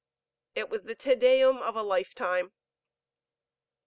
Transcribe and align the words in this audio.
It 0.55 0.67
was 0.67 0.85
the 0.85 0.95
"Te 0.95 1.13
Deum" 1.13 1.57
of 1.57 1.75
a 1.75 1.83
life 1.83 2.15
time. 2.15 2.53